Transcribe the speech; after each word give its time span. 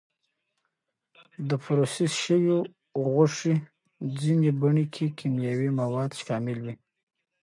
د 1.49 1.51
پروسس 1.63 2.11
شوې 2.25 2.55
غوښې 3.11 3.53
ځینې 4.19 4.49
بڼې 4.61 4.85
کې 4.93 5.05
کیمیاوي 5.19 5.69
مواد 5.79 6.11
شامل 6.23 6.57
وي. 6.65 6.75